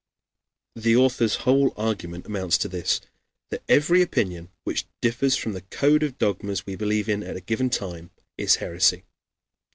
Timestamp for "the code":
5.53-6.01